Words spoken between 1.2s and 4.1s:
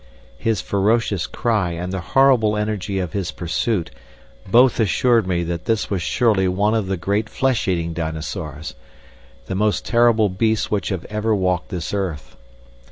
cry and the horrible energy of his pursuit